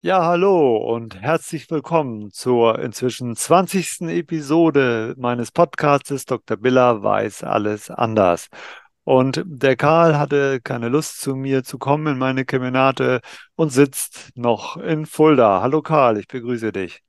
[0.00, 4.02] Ja, hallo und herzlich willkommen zur inzwischen 20.
[4.02, 6.56] Episode meines Podcastes Dr.
[6.56, 8.46] Biller weiß alles anders.
[9.02, 13.20] Und der Karl hatte keine Lust zu mir zu kommen in meine Kemenate
[13.56, 15.62] und sitzt noch in Fulda.
[15.62, 17.00] Hallo Karl, ich begrüße dich.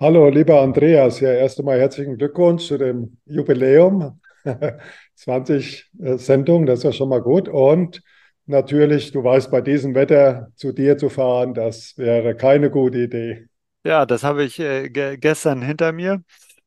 [0.00, 1.20] Hallo, lieber Andreas.
[1.20, 4.20] Ja, erst einmal herzlichen Glückwunsch zu dem Jubiläum.
[5.14, 7.48] 20 äh, Sendungen, das ist ja schon mal gut.
[7.48, 8.02] Und
[8.46, 13.46] natürlich, du weißt, bei diesem Wetter zu dir zu fahren, das wäre keine gute Idee.
[13.84, 16.22] Ja, das habe ich äh, ge gestern hinter mir,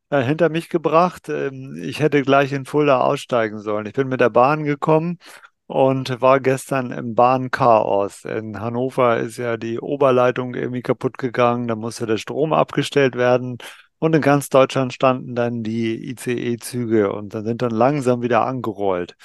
[0.10, 1.30] äh, hinter mich gebracht.
[1.30, 3.88] Ähm, ich hätte gleich in Fulda aussteigen sollen.
[3.88, 5.18] Ich bin mit der Bahn gekommen
[5.68, 8.26] und war gestern im Bahnchaos.
[8.26, 13.58] In Hannover ist ja die Oberleitung irgendwie kaputt gegangen, da musste der Strom abgestellt werden.
[14.00, 19.16] Und in ganz Deutschland standen dann die ICE-Züge und dann sind dann langsam wieder angerollt.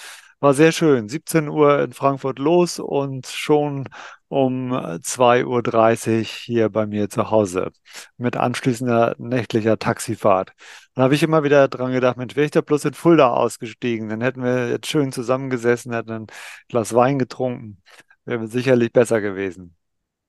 [0.42, 1.08] War sehr schön.
[1.08, 3.88] 17 Uhr in Frankfurt los und schon
[4.26, 7.70] um 2.30 Uhr hier bei mir zu Hause
[8.16, 10.50] mit anschließender nächtlicher Taxifahrt.
[10.94, 14.08] Dann habe ich immer wieder dran gedacht, Mensch, wäre ich da bloß in Fulda ausgestiegen,
[14.08, 16.26] dann hätten wir jetzt schön zusammengesessen, hätten ein
[16.68, 17.80] Glas Wein getrunken.
[18.24, 19.76] Wäre sicherlich besser gewesen.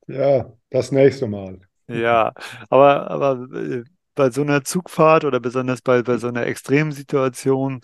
[0.05, 1.59] Ja, das nächste Mal.
[1.87, 2.33] Ja,
[2.69, 7.81] aber, aber äh, bei so einer Zugfahrt oder besonders bei, bei so einer Extremsituation,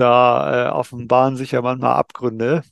[0.00, 2.62] da äh, offenbaren sich ja manchmal Abgründe.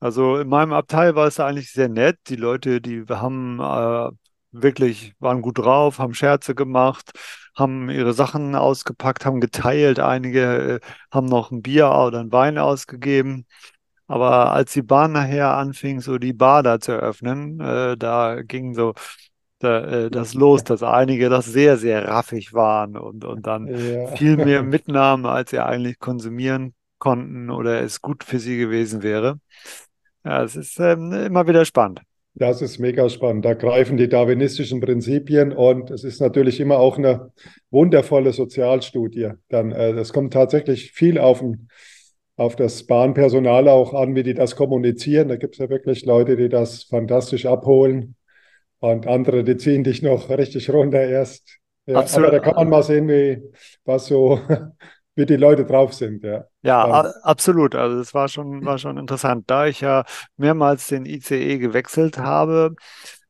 [0.00, 2.18] Also in meinem Abteil war es eigentlich sehr nett.
[2.28, 4.10] Die Leute, die haben äh,
[4.52, 7.10] wirklich, waren gut drauf, haben Scherze gemacht,
[7.56, 9.98] haben ihre Sachen ausgepackt, haben geteilt.
[10.00, 13.46] Einige äh, haben noch ein Bier oder ein Wein ausgegeben.
[14.06, 18.74] Aber als die Bahn nachher anfing, so die Bar da zu öffnen, äh, da ging
[18.74, 18.94] so
[19.58, 24.08] da, äh, das los, dass einige das sehr, sehr raffig waren und, und dann Ja,
[24.14, 29.40] viel mehr mitnahmen, als sie eigentlich konsumieren konnten oder es gut für sie gewesen wäre.
[30.24, 32.02] Ja, es ist ähm, immer wieder spannend.
[32.34, 33.44] das ist mega spannend.
[33.44, 37.32] Da greifen die darwinistischen Prinzipien und es ist natürlich immer auch eine
[37.70, 39.30] wundervolle Sozialstudie.
[39.48, 41.68] Dann, äh, es kommt tatsächlich viel auf, den,
[42.36, 45.28] auf das Bahnpersonal auch an, wie die das kommunizieren.
[45.28, 48.14] Da gibt es ja wirklich Leute, die das fantastisch abholen.
[48.80, 51.58] Und andere, die ziehen dich noch richtig runter erst.
[51.86, 53.42] Ja, aber Absolut, da kann man mal sehen, wie,
[53.84, 54.40] was so,
[55.16, 56.22] wie die Leute drauf sind.
[56.24, 57.04] Ja, ja, spannend.
[57.04, 57.74] a- absolut.
[57.74, 59.44] Also es war schon, war schon interessant.
[59.50, 60.04] Da ich ja
[60.36, 62.74] mehrmals den ICE gewechselt habe,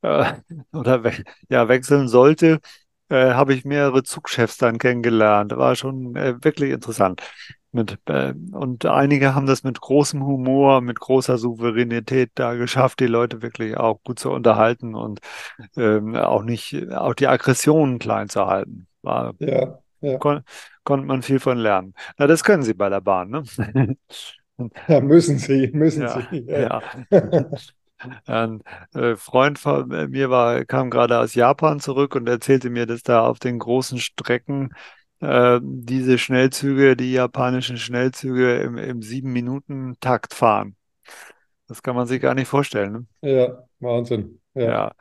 [0.02, 0.32] äh,
[0.72, 1.12] oder we
[1.48, 2.60] ja, wechseln sollte,
[3.10, 5.56] äh, habe ich mehrere Zugchefs dann kennengelernt.
[5.56, 7.22] War schon äh, wirklich interessant.
[7.72, 13.06] Mit, äh, und einige haben das mit großem Humor, mit großer Souveränität da geschafft, die
[13.06, 15.20] Leute wirklich auch gut zu unterhalten und
[15.76, 18.86] ähm, auch nicht, auch die Aggressionen klein zu halten.
[19.02, 20.18] War, Ja, ja.
[20.18, 20.42] kon
[20.84, 21.94] konnte man viel von lernen.
[22.18, 23.44] Na, das können sie bei der Bahn, ne?
[24.88, 26.44] Ja, müssen Sie, müssen Ja, Sie.
[26.48, 26.68] Ja.
[26.68, 26.82] ja.
[28.26, 28.62] Ein
[28.94, 33.26] äh, Freund von mir war, kam gerade aus Japan zurück und erzählte mir, dass da
[33.26, 34.70] auf den großen Strecken
[35.20, 40.76] äh, diese Schnellzüge, die japanischen Schnellzüge im, im Sieben-Minuten-Takt fahren.
[41.66, 43.06] Das kann man sich gar nicht vorstellen, ne?
[43.20, 44.40] Ja, Wahnsinn.
[44.54, 44.64] Ja.
[44.64, 44.92] Ja.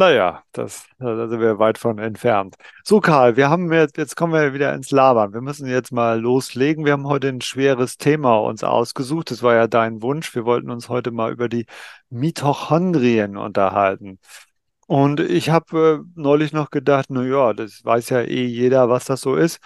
[0.00, 2.56] Naja, das, da sind wir weit von entfernt.
[2.84, 5.34] So, Karl, wir haben jetzt, jetzt kommen wir wieder ins Labern.
[5.34, 6.86] Wir müssen jetzt mal loslegen.
[6.86, 9.30] Wir haben heute ein schweres Thema uns ausgesucht.
[9.30, 10.34] Das war ja dein Wunsch.
[10.34, 11.66] Wir wollten uns heute mal über die
[12.08, 14.18] Mitochondrien unterhalten.
[14.86, 19.04] Und ich habe äh, neulich noch gedacht, na ja, das weiß ja eh jeder, was
[19.04, 19.60] das so ist.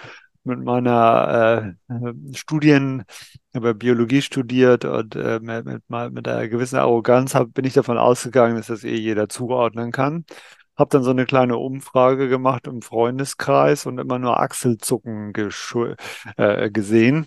[0.45, 3.05] Mit meiner äh, Studien,
[3.55, 5.83] über Biologie studiert und äh, mit, mit,
[6.13, 10.25] mit einer gewissen Arroganz hab, bin ich davon ausgegangen, dass das eh jeder zuordnen kann.
[10.77, 15.33] Habe dann so eine kleine Umfrage gemacht im Freundeskreis und immer nur Achselzucken
[16.37, 17.27] äh, gesehen.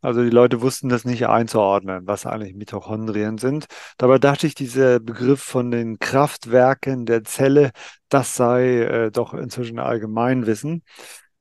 [0.00, 3.66] Also die Leute wussten das nicht einzuordnen, was eigentlich Mitochondrien sind.
[3.98, 7.72] Dabei dachte ich, dieser Begriff von den Kraftwerken der Zelle,
[8.08, 10.84] das sei äh, doch inzwischen Allgemeinwissen.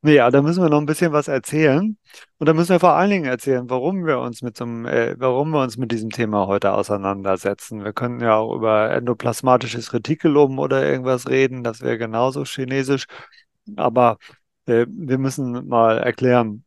[0.05, 1.97] Naja, da müssen wir noch ein bisschen was erzählen.
[2.37, 5.49] Und da müssen wir vor allen Dingen erzählen, warum wir uns mit so äh, warum
[5.49, 7.83] wir uns mit diesem Thema heute auseinandersetzen.
[7.83, 13.05] Wir könnten ja auch über endoplasmatisches Retikulum oder irgendwas reden, das wäre genauso chinesisch.
[13.77, 14.19] Aber
[14.67, 16.63] äh, wir müssen mal erklären,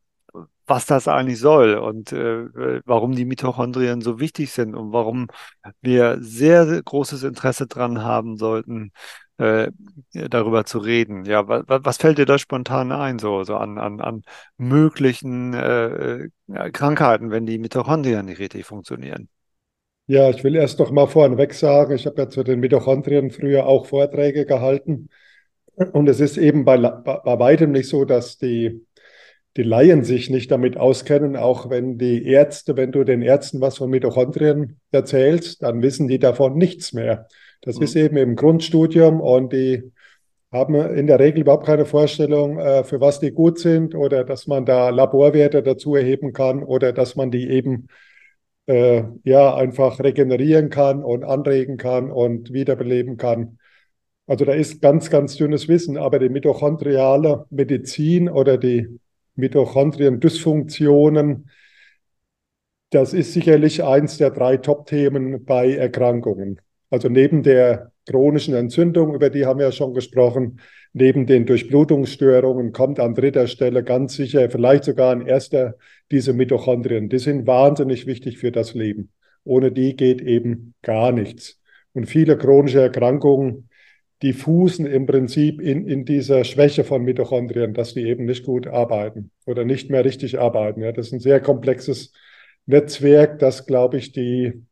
[0.66, 5.28] was das eigentlich soll und äh, warum die Mitochondrien so wichtig sind und warum
[5.80, 8.90] wir sehr, sehr großes Interesse dran haben sollten,
[9.38, 9.70] äh,
[10.12, 11.24] darüber zu reden.
[11.24, 14.22] Ja, wa, wa- was fällt dir da spontan ein, so, so an, an, an
[14.56, 19.28] möglichen äh, äh, Krankheiten, wenn die Mitochondrien nicht richtig funktionieren?
[20.06, 23.66] Ja, ich will erst noch mal vorneweg sagen, ich habe ja zu den Mitochondrien früher
[23.66, 25.08] auch Vorträge gehalten.
[25.92, 28.86] Und es ist eben bei, bei, bei weitem nicht so, dass die,
[29.56, 31.36] die Laien sich nicht damit auskennen.
[31.36, 36.18] Auch wenn die Ärzte, wenn du den Ärzten was von Mitochondrien erzählst, dann wissen die
[36.20, 37.28] davon nichts mehr.
[37.60, 37.82] Das Hm.
[37.82, 39.92] ist eben im Grundstudium und die
[40.50, 44.46] haben in der Regel überhaupt keine Vorstellung, äh, für was die gut sind oder dass
[44.46, 47.88] man da Laborwerte dazu erheben kann oder dass man die eben
[48.66, 53.58] äh, ja einfach regenerieren kann und anregen kann und wiederbeleben kann.
[54.26, 58.98] Also da ist ganz, ganz dünnes Wissen, aber die mitochondriale Medizin oder die
[59.36, 61.48] Mitochondrien-Dysfunktionen,
[62.90, 66.60] das ist sicherlich eins der drei Top-Themen bei Erkrankungen.
[66.90, 70.60] Also neben der chronischen Entzündung, über die haben wir ja schon gesprochen,
[70.92, 75.74] neben den Durchblutungsstörungen kommt an dritter Stelle ganz sicher, vielleicht sogar an erster,
[76.10, 77.08] diese Mitochondrien.
[77.08, 79.10] Die sind wahnsinnig wichtig für das Leben.
[79.44, 81.60] Ohne die geht eben gar nichts.
[81.92, 83.68] Und viele chronische Erkrankungen,
[84.22, 88.66] die fußen im Prinzip in, in dieser Schwäche von Mitochondrien, dass die eben nicht gut
[88.66, 90.82] arbeiten oder nicht mehr richtig arbeiten.
[90.82, 92.12] Ja, das ist ein sehr komplexes
[92.66, 94.64] Netzwerk, das, glaube ich, die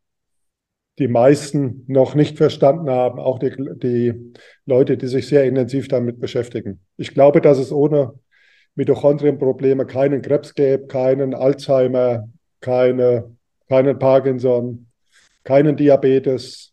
[0.99, 4.33] die meisten noch nicht verstanden haben, auch die, die
[4.65, 6.81] Leute, die sich sehr intensiv damit beschäftigen.
[6.97, 8.15] Ich glaube, dass es ohne
[8.77, 12.29] Mitochondrienprobleme keinen Krebs gäbe, keinen Alzheimer,
[12.61, 13.37] keine,
[13.69, 14.87] keinen Parkinson,
[15.45, 16.73] keinen Diabetes,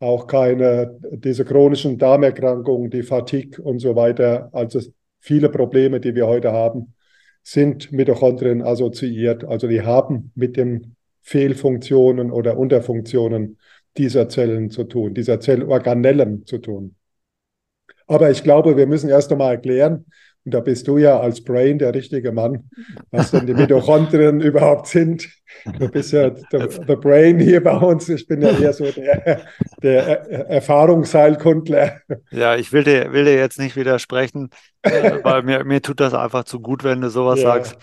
[0.00, 4.48] auch keine, diese chronischen Darmerkrankungen, die Fatigue und so weiter.
[4.52, 4.80] Also
[5.20, 6.94] viele Probleme, die wir heute haben,
[7.42, 9.44] sind Mitochondrien assoziiert.
[9.44, 10.96] Also die haben mit dem
[11.28, 13.58] Fehlfunktionen oder Unterfunktionen
[13.98, 16.96] dieser Zellen zu tun, dieser Zellorganellen zu tun.
[18.06, 20.06] Aber ich glaube, wir müssen erst einmal erklären,
[20.48, 22.70] und da bist du ja als Brain der richtige Mann,
[23.10, 25.28] was denn die Mitochondrien überhaupt sind.
[25.78, 28.08] Du bist ja der Brain hier bei uns.
[28.08, 29.42] Ich bin ja eher so der,
[29.82, 32.00] der Erfahrungsheilkundler.
[32.30, 34.48] Ja, ich will dir, will dir jetzt nicht widersprechen,
[34.80, 37.76] äh, weil mir, mir tut das einfach zu gut, wenn du sowas ja, sagst.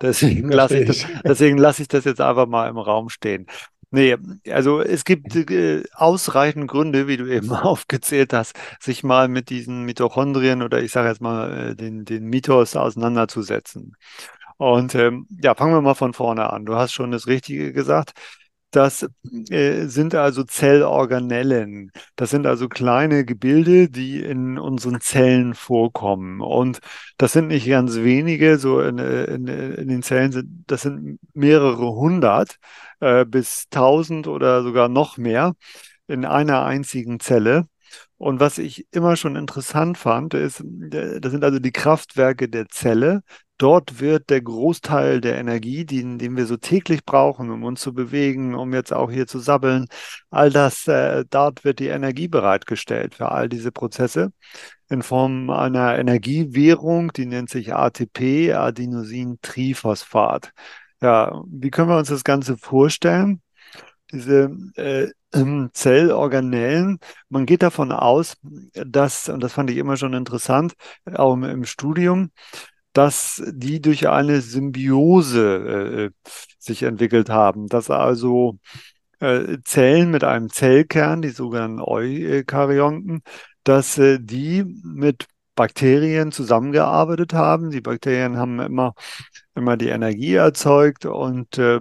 [0.00, 3.46] Deswegen lasse ich, das, deswegen lass ich das jetzt einfach mal im Raum stehen.
[3.94, 4.16] Nee,
[4.50, 9.84] also es gibt äh, ausreichend Gründe, wie du eben aufgezählt hast, sich mal mit diesen
[9.84, 13.94] Mitochondrien oder ich sage jetzt mal äh, den, den Mythos auseinanderzusetzen.
[14.56, 16.64] Und ähm, ja, fangen wir mal von vorne an.
[16.64, 18.12] Du hast schon das Richtige gesagt.
[18.70, 19.06] Das
[19.50, 21.92] äh, sind also Zellorganellen.
[22.16, 26.40] Das sind also kleine Gebilde, die in unseren Zellen vorkommen.
[26.40, 26.78] Und
[27.18, 31.92] das sind nicht ganz wenige, so in, in, in den Zellen sind, das sind mehrere
[31.94, 32.56] hundert
[33.02, 35.54] äh, bis tausend oder sogar noch mehr
[36.06, 37.66] in einer einzigen Zelle.
[38.16, 42.68] Und was ich immer schon interessant fand, ist, äh, das sind also die Kraftwerke der
[42.68, 43.22] Zelle.
[43.58, 47.92] Dort wird der Großteil der Energie, den, den wir so täglich brauchen, um uns zu
[47.92, 49.86] bewegen, um jetzt auch hier zu sabbeln,
[50.30, 54.32] all das, äh, dort wird die Energie bereitgestellt für all diese Prozesse
[54.88, 60.52] in Form einer Energiewährung, die nennt sich ATP, Adenosin-Triphosphat.
[61.02, 63.42] Ja, wie können wir uns das Ganze vorstellen?
[64.12, 65.08] Diese äh,
[65.72, 68.36] Zellorganellen, man geht davon aus,
[68.74, 70.74] dass, und das fand ich immer schon interessant,
[71.12, 72.30] auch im, Studium,
[72.92, 78.58] dass die durch eine Symbiose äh, sich entwickelt haben, dass also
[79.20, 83.22] äh, Zellen mit einem Zellkern, die sogenannten Eukaryonten,
[83.64, 87.70] dass äh, die mit Bakterien zusammengearbeitet haben.
[87.70, 88.94] Die Bakterien haben immer,
[89.54, 91.80] immer die Energie erzeugt und äh,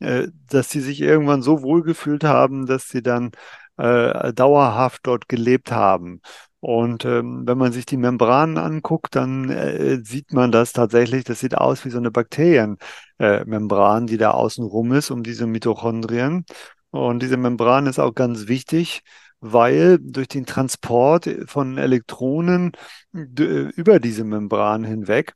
[0.00, 3.32] äh dass sie sich irgendwann so wohlgefühlt haben, dass sie dann
[3.76, 6.20] äh, dauerhaft dort gelebt haben.
[6.60, 11.40] Und ähm, wenn man sich die Membranen anguckt, dann äh, sieht man das tatsächlich, das
[11.40, 16.44] sieht aus wie so eine Bakterienmembran, äh, die da außen rum ist, um diese Mitochondrien.
[16.90, 19.02] Und diese Membran ist auch ganz wichtig,
[19.40, 22.72] weil durch den Transport von Elektronen
[23.12, 25.34] über diese Membran hinweg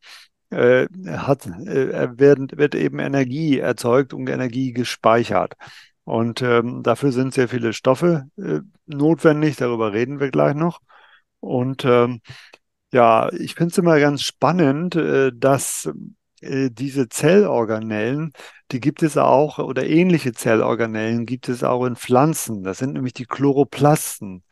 [0.51, 5.55] äh, hat, äh, werden, wird eben Energie erzeugt und Energie gespeichert.
[6.05, 10.81] Und ähm, dafür sind sehr viele Stoffe äh, notwendig, darüber reden wir gleich noch.
[11.41, 12.21] Und ähm,
[12.93, 15.91] ja, ich finde es immer ganz spannend, äh, dass
[16.45, 18.33] äh, diese Zellorganellen,
[18.73, 22.63] die gibt es auch, oder ähnliche Zellorganellen gibt es auch in Pflanzen.
[22.65, 24.43] Das sind nämlich die Chloroplasten.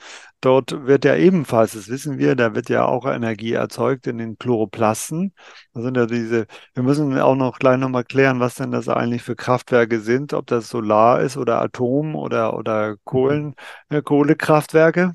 [0.41, 4.39] Dort wird ja ebenfalls, das wissen wir, da wird ja auch Energie erzeugt in den
[4.39, 5.33] Chloroplasten.
[5.73, 9.23] Das sind ja diese, wir müssen auch noch gleich nochmal klären, was denn das eigentlich
[9.23, 13.55] für Kraftwerke sind, ob das Solar ist oder Atom oder, oder Kohlen,
[13.89, 15.15] äh, Kohlekraftwerke.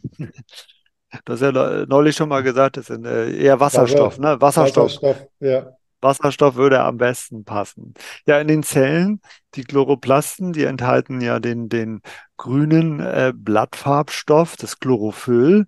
[1.23, 4.39] Du hast ja neulich schon mal gesagt, das sind äh, eher Wasserstoff, ne?
[4.41, 5.01] Wasserstoff.
[5.01, 5.77] Wasserstoff, ja.
[6.01, 7.93] Wasserstoff würde am besten passen.
[8.25, 9.21] Ja, in den Zellen,
[9.55, 12.01] die Chloroplasten, die enthalten ja den, den
[12.37, 15.67] grünen äh, Blattfarbstoff, das Chlorophyll.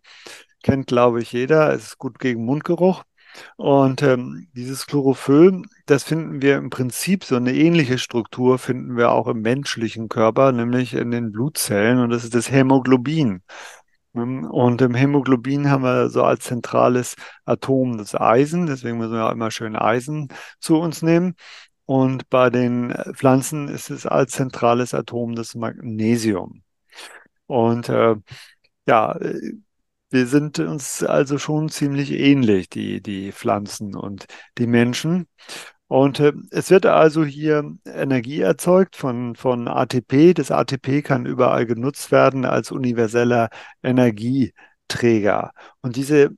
[0.63, 1.73] Kennt, glaube ich, jeder.
[1.73, 3.03] Es ist gut gegen Mundgeruch.
[3.57, 9.11] Und ähm, dieses Chlorophyll, das finden wir im Prinzip, so eine ähnliche Struktur finden wir
[9.11, 11.99] auch im menschlichen Körper, nämlich in den Blutzellen.
[11.99, 13.41] Und das ist das Hämoglobin.
[14.21, 19.31] Und im Hämoglobin haben wir so als zentrales Atom das Eisen, deswegen müssen wir auch
[19.31, 21.35] immer schön Eisen zu uns nehmen.
[21.85, 26.63] Und bei den Pflanzen ist es als zentrales Atom das Magnesium.
[27.47, 28.15] Und äh,
[28.87, 29.17] ja,
[30.11, 34.25] wir sind uns also schon ziemlich ähnlich, die, die Pflanzen und
[34.57, 35.27] die Menschen.
[35.89, 40.35] Und äh, es wird also hier Energie erzeugt von, von ATP.
[40.35, 43.49] Das ATP kann überall genutzt werden als universeller
[43.81, 45.51] Energieträger.
[45.81, 46.29] Und diese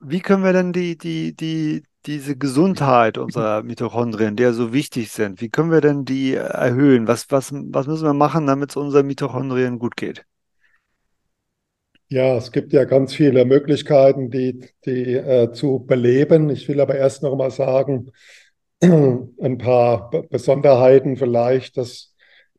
[0.01, 5.11] wie können wir denn die, die, die, diese Gesundheit unserer Mitochondrien, die ja so wichtig
[5.11, 7.07] sind, wie können wir denn die erhöhen?
[7.07, 10.25] Was, was, was müssen wir machen, damit es unseren Mitochondrien gut geht?
[12.07, 16.49] Ja, es gibt ja ganz viele Möglichkeiten, die, die äh, zu beleben.
[16.49, 18.11] Ich will aber erst noch mal sagen,
[18.81, 22.15] ein paar Besonderheiten vielleicht, dass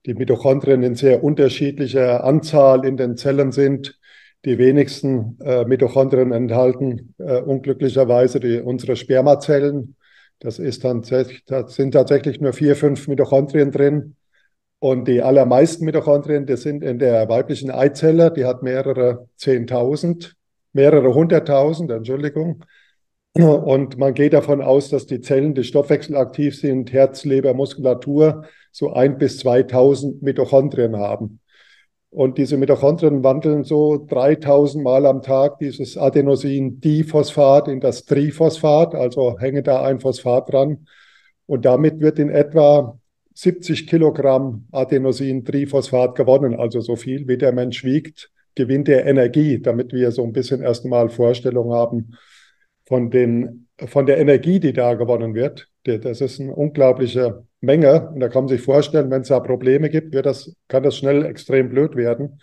[0.06, 3.98] die Mitochondrien in sehr unterschiedlicher Anzahl in den Zellen sind.
[4.44, 9.96] Die wenigsten äh, Mitochondrien enthalten äh, unglücklicherweise die, unsere Spermazellen.
[10.38, 11.02] Das, ist dann,
[11.46, 14.16] das sind tatsächlich nur vier, fünf Mitochondrien drin.
[14.78, 20.36] Und die allermeisten Mitochondrien, die sind in der weiblichen Eizelle, die hat mehrere Zehntausend,
[20.72, 22.64] mehrere Hunderttausend, Entschuldigung.
[23.34, 28.92] Und man geht davon aus, dass die Zellen, die stoffwechselaktiv sind, Herz, Leber, Muskulatur, so
[28.92, 31.39] ein bis 2000 Mitochondrien haben.
[32.10, 39.38] Und diese Mitochondrien wandeln so 3000 Mal am Tag dieses Adenosin-Diphosphat in das Triphosphat, also
[39.38, 40.86] hänge da ein Phosphat dran.
[41.46, 42.98] Und damit wird in etwa
[43.34, 49.92] 70 Kilogramm Adenosin-Triphosphat gewonnen, also so viel wie der Mensch wiegt, gewinnt er Energie, damit
[49.92, 52.16] wir so ein bisschen erstmal Vorstellung haben
[52.86, 55.68] von, den, von der Energie, die da gewonnen wird.
[55.84, 58.10] Das ist eine unglaubliche Menge.
[58.10, 60.96] Und da kann man sich vorstellen, wenn es da Probleme gibt, wird das, kann das
[60.96, 62.40] schnell extrem blöd werden.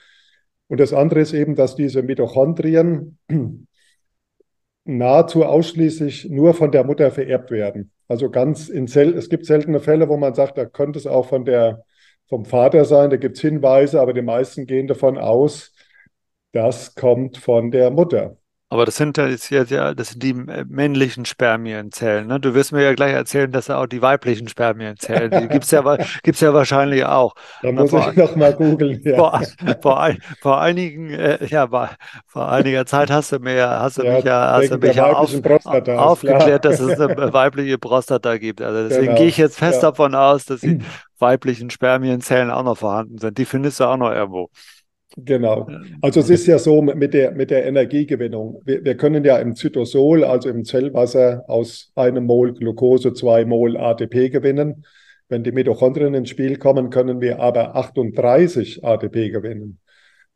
[0.68, 3.18] Und das andere ist eben, dass diese Mitochondrien
[4.86, 7.92] nahezu ausschließlich nur von der Mutter vererbt werden.
[8.08, 11.28] Also ganz in Sel es gibt seltene Fälle, wo man sagt, da könnte es auch
[11.28, 11.84] von der,
[12.28, 15.74] vom Vater sein, da gibt es Hinweise, aber die meisten gehen davon aus,
[16.52, 18.37] das kommt von der Mutter.
[18.70, 19.28] Aber das sind ja,
[19.64, 22.28] ja, das sind die männlichen Spermienzellen.
[22.28, 22.38] Ne?
[22.38, 25.98] Du wirst mir ja gleich erzählen, dass auch die weiblichen Spermienzellen, die gibt es ja,
[26.24, 27.34] gibt's ja wahrscheinlich auch.
[27.62, 29.02] Da muss vor, ich noch mal googeln.
[29.04, 29.16] Ja.
[29.16, 29.42] Vor,
[29.82, 31.70] vor, ein, vor, einigen, äh, ja,
[32.26, 35.14] vor einiger Zeit hast du mir, hast du ja, mich ja, hast du mich ja
[35.14, 35.34] auf,
[35.88, 38.62] aufgeklärt, dass es eine weibliche Prostata gibt.
[38.62, 39.18] Also deswegen genau.
[39.18, 39.92] gehe ich jetzt fest ja.
[39.92, 40.80] davon aus, dass die
[41.20, 43.38] weiblichen Spermienzellen auch noch vorhanden sind.
[43.38, 44.50] Die findest du auch noch irgendwo.
[45.18, 45.68] Genau.
[46.02, 48.62] Also es ist ja so mit der, mit der Energiegewinnung.
[48.66, 53.78] Wir, wir können ja im Zytosol, also im Zellwasser, aus einem Mol Glucose zwei Mol
[53.78, 54.86] ATP gewinnen.
[55.28, 59.80] Wenn die Mitochondrien ins Spiel kommen, können wir aber 38 ATP gewinnen.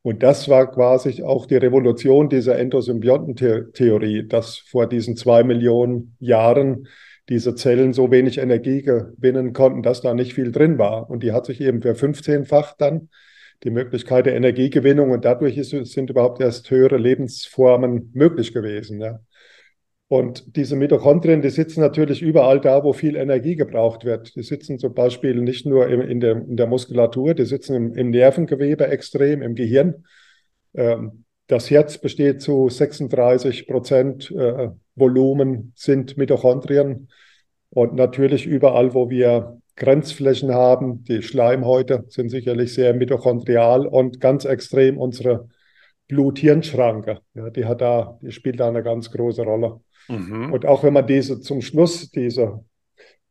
[0.01, 6.87] Und das war quasi auch die Revolution dieser Endosymbiontentheorie, dass vor diesen zwei Millionen Jahren
[7.29, 11.07] diese Zellen so wenig Energie gewinnen konnten, dass da nicht viel drin war.
[11.07, 13.09] Und die hat sich eben für 15-fach dann
[13.63, 19.01] die Möglichkeit der Energiegewinnung und dadurch ist, sind überhaupt erst höhere Lebensformen möglich gewesen.
[19.01, 19.19] Ja.
[20.07, 24.35] Und diese Mitochondrien, die sitzen natürlich überall da, wo viel Energie gebraucht wird.
[24.35, 27.93] Die sitzen zum Beispiel nicht nur in, in, der, in der, Muskulatur, die sitzen im,
[27.93, 30.05] im, Nervengewebe extrem, im Gehirn.
[30.73, 37.09] Ähm, das Herz besteht zu 36 Prozent äh, Volumen sind Mitochondrien.
[37.69, 41.03] Und natürlich überall, wo wir Grenzflächen haben.
[41.05, 45.47] Die Schleimhäute sind sicherlich sehr mitochondrial und ganz extrem unsere
[46.07, 47.19] Blut-Hirn-Schranke.
[47.33, 49.79] Ja, die hat da, die spielt da eine ganz große Rolle.
[50.07, 50.51] Mhm.
[50.51, 52.63] Und auch wenn man diese zum Schluss, diese,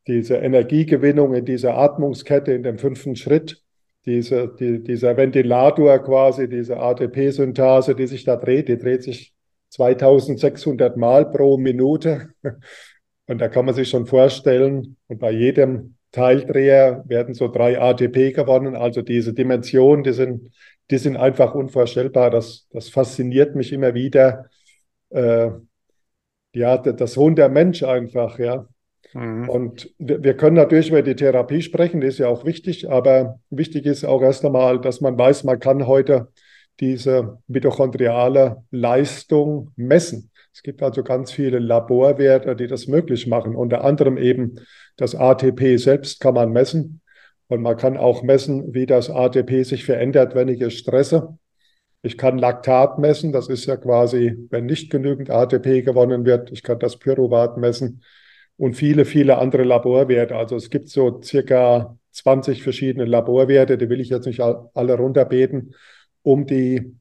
[0.07, 3.63] diese Energiegewinnung in dieser Atmungskette, in dem fünften Schritt,
[4.07, 9.35] diese, die, dieser Ventilator quasi, diese ATP-Synthase, die sich da dreht, die dreht sich
[9.71, 12.31] 2600 Mal pro Minute.
[13.27, 18.33] Und da kann man sich schon vorstellen, und bei jedem Teildreher werden so drei ATP
[18.33, 18.77] gewonnen.
[18.77, 20.51] Also diese Dimensionen, die sind,
[20.91, 22.31] die sind einfach unvorstellbar.
[22.31, 24.47] Das, das fasziniert mich immer wieder.
[25.11, 25.51] Äh,
[26.53, 28.67] ja, das Wunder Mensch einfach, ja.
[29.13, 29.49] Mhm.
[29.49, 33.87] Und wir können natürlich über die Therapie sprechen, die ist ja auch wichtig, aber wichtig
[33.87, 36.29] ist auch erst einmal, dass man weiß, man kann heute
[36.81, 40.30] diese mitochondriale Leistung messen.
[40.53, 43.55] Es gibt also ganz viele Laborwerte, die das möglich machen.
[43.55, 44.57] Unter anderem eben
[44.97, 47.01] das ATP selbst kann man messen.
[47.49, 51.39] Und man kann auch messen, wie das ATP sich verändert, wenn ich es stresse.
[52.03, 56.51] Ich kann Laktat messen, das ist ja quasi, wenn nicht genügend ATP gewonnen wird.
[56.51, 58.03] Ich kann das Pyruvat messen
[58.57, 60.37] und viele, viele andere Laborwerte.
[60.37, 65.75] Also es gibt so circa 20 verschiedene Laborwerte, die will ich jetzt nicht alle runterbeten,
[66.23, 66.97] um die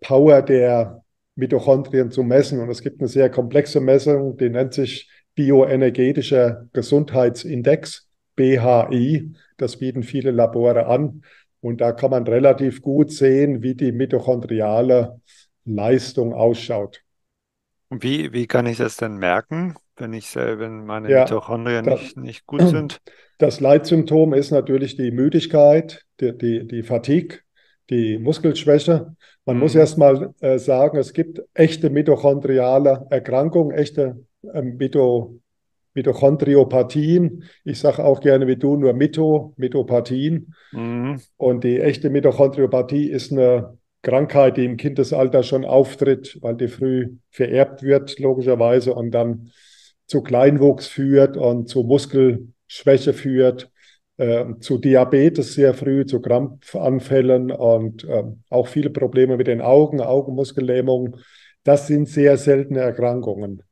[0.00, 0.99] Power der
[1.40, 2.60] Mitochondrien zu messen.
[2.60, 9.32] Und es gibt eine sehr komplexe Messung, die nennt sich bioenergetischer Gesundheitsindex, BHI.
[9.56, 11.22] Das bieten viele Labore an.
[11.60, 15.20] Und da kann man relativ gut sehen, wie die mitochondriale
[15.64, 17.02] Leistung ausschaut.
[17.88, 22.00] Und wie, wie kann ich das denn merken, wenn ich wenn meine ja, Mitochondrien das,
[22.00, 23.00] nicht, nicht gut sind?
[23.38, 27.40] Das Leitsymptom ist natürlich die Müdigkeit, die, die, die Fatigue,
[27.90, 29.14] die Muskelschwäche.
[29.44, 29.62] Man mhm.
[29.62, 35.40] muss erst mal äh, sagen, es gibt echte mitochondriale Erkrankungen, echte äh, Mito,
[35.94, 37.44] Mitochondriopathien.
[37.64, 40.54] Ich sage auch gerne wie du nur Mito, Mitopathien.
[40.72, 41.20] Mhm.
[41.36, 47.16] Und die echte Mitochondriopathie ist eine Krankheit, die im Kindesalter schon auftritt, weil die früh
[47.30, 49.50] vererbt wird, logischerweise, und dann
[50.06, 53.70] zu Kleinwuchs führt und zu Muskelschwäche führt,
[54.20, 60.02] äh, zu Diabetes sehr früh, zu Krampfanfällen und äh, auch viele Probleme mit den Augen,
[60.02, 61.16] Augenmuskellähmung.
[61.64, 63.62] Das sind sehr seltene Erkrankungen.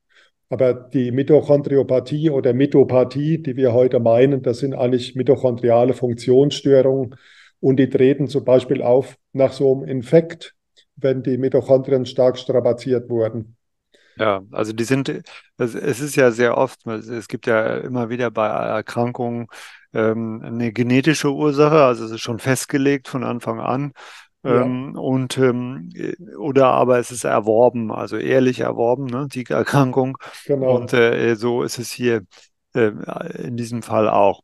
[0.48, 7.14] Aber die Mitochondriopathie oder Mitopathie, die wir heute meinen, das sind eigentlich mitochondriale Funktionsstörungen
[7.60, 10.54] und die treten zum Beispiel auf nach so einem Infekt,
[10.96, 13.57] wenn die Mitochondrien stark strapaziert wurden.
[14.18, 15.22] Ja, also die sind,
[15.56, 19.46] es ist ja sehr oft, es gibt ja immer wieder bei Erkrankungen
[19.92, 23.92] ähm, eine genetische Ursache, also es ist schon festgelegt von Anfang an.
[24.44, 24.62] Ja.
[24.62, 25.90] Ähm, und ähm,
[26.38, 30.16] oder aber es ist erworben, also ehrlich erworben, ne, die Erkrankung.
[30.46, 30.76] Genau.
[30.76, 32.22] Und äh, so ist es hier
[32.74, 32.92] äh,
[33.42, 34.42] in diesem Fall auch.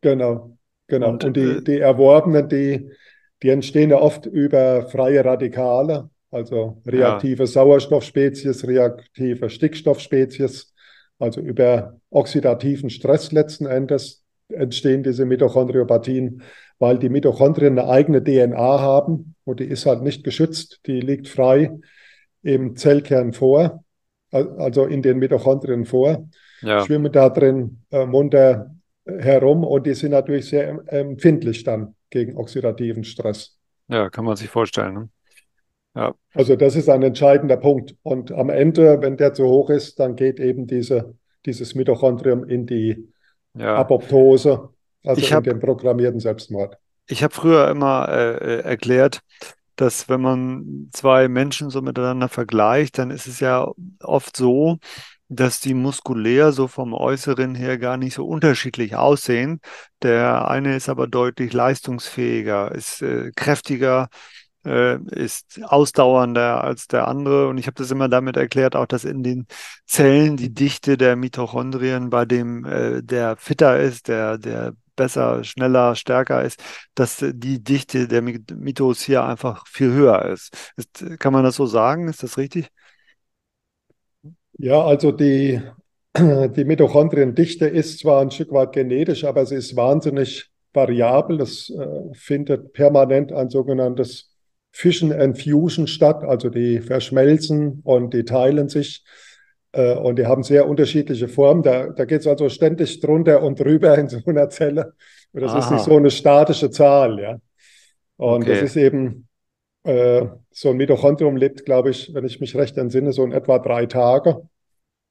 [0.00, 1.10] Genau, genau.
[1.10, 2.90] Und, und die, äh, die Erworbenen, die,
[3.42, 7.46] die entstehen ja oft über freie Radikale, also reaktive ja.
[7.46, 10.74] Sauerstoffspezies, reaktive Stickstoffspezies,
[11.18, 16.42] also über oxidativen Stress letzten Endes entstehen diese Mitochondriopathien
[16.78, 21.28] weil die Mitochondrien eine eigene DNA haben und die ist halt nicht geschützt, die liegt
[21.28, 21.78] frei
[22.42, 23.84] im Zellkern vor,
[24.30, 26.28] also in den Mitochondrien vor,
[26.60, 26.84] ja.
[26.84, 28.74] schwimmen da drin äh, munter
[29.06, 33.58] herum und die sind natürlich sehr empfindlich dann gegen oxidativen Stress.
[33.88, 34.94] Ja, kann man sich vorstellen.
[34.94, 35.08] Ne?
[35.96, 36.14] Ja.
[36.34, 37.96] Also das ist ein entscheidender Punkt.
[38.02, 41.14] Und am Ende, wenn der zu hoch ist, dann geht eben diese,
[41.46, 43.08] dieses Mitochondrium in die
[43.54, 43.76] ja.
[43.76, 44.68] Apoptose
[45.04, 46.76] also ich in hab, den programmierten Selbstmord.
[47.08, 49.20] Ich habe früher immer äh, äh, erklärt,
[49.76, 53.70] dass wenn man zwei Menschen so miteinander vergleicht, dann ist es ja
[54.02, 54.78] oft so,
[55.28, 59.60] dass die muskulär so vom Äußeren her gar nicht so unterschiedlich aussehen.
[60.02, 64.08] Der eine ist aber deutlich leistungsfähiger, ist äh, kräftiger,
[64.66, 67.48] äh, ist ausdauernder als der andere.
[67.48, 69.46] Und ich habe das immer damit erklärt, auch dass in den
[69.86, 75.94] Zellen die Dichte der Mitochondrien bei dem, äh, der fitter ist, der, der besser, schneller,
[75.94, 76.62] stärker ist,
[76.94, 80.72] dass die Dichte der Mitos hier einfach viel höher ist.
[80.76, 81.18] ist.
[81.20, 82.08] Kann man das so sagen?
[82.08, 82.68] Ist das richtig?
[84.58, 85.60] Ja, also die,
[86.18, 91.40] die Mitochondriendichte ist zwar ein Stück weit genetisch, aber sie ist wahnsinnig variabel.
[91.40, 94.35] Es äh, findet permanent ein sogenanntes
[94.76, 99.02] Fission and Fusion statt, also die verschmelzen und die teilen sich.
[99.72, 101.62] Äh, und die haben sehr unterschiedliche Formen.
[101.62, 104.92] Da, da geht es also ständig drunter und drüber in so einer Zelle.
[105.32, 105.60] Und das Aha.
[105.60, 107.38] ist nicht so eine statische Zahl, ja.
[108.18, 108.50] Und okay.
[108.50, 109.28] das ist eben
[109.84, 113.58] äh, so ein Mitochondrium lebt, glaube ich, wenn ich mich recht entsinne, so in etwa
[113.58, 114.42] drei Tage.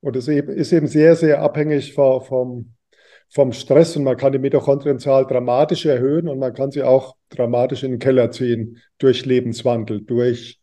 [0.01, 2.74] Und es ist eben sehr, sehr abhängig vom, vom,
[3.29, 3.95] vom Stress.
[3.95, 7.99] Und man kann die Mitochondrienzahl dramatisch erhöhen und man kann sie auch dramatisch in den
[7.99, 10.59] Keller ziehen durch Lebenswandel, durch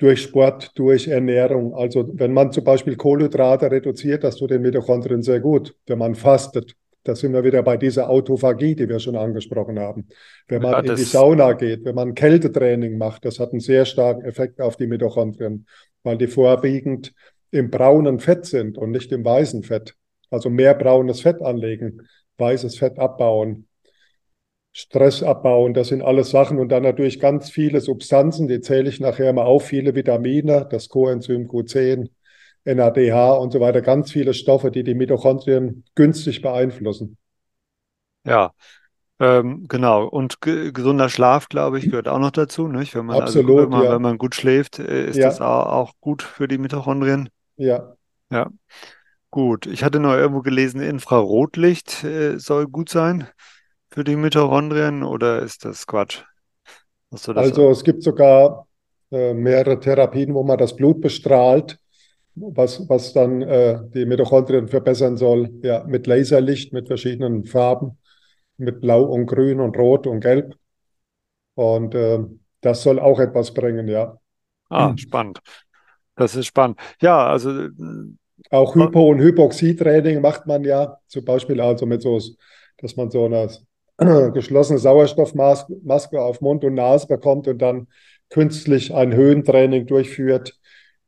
[0.00, 1.74] durch Sport, durch Ernährung.
[1.74, 5.76] Also wenn man zum Beispiel Kohlenhydrate reduziert, das tut den Mitochondrien sehr gut.
[5.86, 10.08] Wenn man fastet, da sind wir wieder bei dieser Autophagie, die wir schon angesprochen haben.
[10.48, 13.84] Wenn man ja, in die Sauna geht, wenn man Kältetraining macht, das hat einen sehr
[13.84, 15.66] starken Effekt auf die Mitochondrien,
[16.02, 17.12] weil die vorwiegend
[17.50, 19.94] im braunen Fett sind und nicht im weißen Fett.
[20.30, 22.06] Also mehr braunes Fett anlegen,
[22.38, 23.66] weißes Fett abbauen.
[24.72, 29.00] Stress abbauen, das sind alles Sachen und dann natürlich ganz viele Substanzen, die zähle ich
[29.00, 32.08] nachher mal auf, viele Vitamine, das Coenzym Q10,
[32.64, 37.16] NADH und so weiter, ganz viele Stoffe, die die Mitochondrien günstig beeinflussen.
[38.24, 38.52] Ja,
[39.20, 40.06] ähm, genau.
[40.06, 42.68] Und gesunder Schlaf, glaube ich, gehört auch noch dazu.
[42.68, 42.94] Nicht?
[42.94, 43.92] Wenn man, also Absolut, also, wenn, man ja.
[43.92, 45.26] wenn man gut schläft, äh, ist ja.
[45.26, 47.28] das auch gut für die Mitochondrien.
[47.56, 47.94] Ja.
[48.30, 48.50] Ja.
[49.30, 49.66] Gut.
[49.66, 53.28] Ich hatte noch irgendwo gelesen, Infrarotlicht äh, soll gut sein
[53.90, 56.22] für die Mitochondrien oder ist das Quatsch?
[57.10, 57.26] Das?
[57.26, 58.66] Also es gibt sogar
[59.10, 61.78] äh, mehrere Therapien, wo man das Blut bestrahlt,
[62.34, 67.98] was, was dann äh, die Mitochondrien verbessern soll, ja, mit Laserlicht, mit verschiedenen Farben,
[68.56, 70.54] mit Blau und Grün und Rot und Gelb.
[71.54, 72.20] Und äh,
[72.60, 74.18] das soll auch etwas bringen, ja.
[74.68, 75.40] Ah, spannend.
[76.14, 76.78] Das ist spannend.
[77.00, 77.68] Ja, also
[78.50, 82.18] Auch Hypo- und Hypoxietraining macht man ja, zum Beispiel also mit so,
[82.78, 83.48] dass man so eine
[84.32, 87.88] geschlossene Sauerstoffmaske Maske auf Mund und Nase bekommt und dann
[88.30, 90.58] künstlich ein Höhentraining durchführt,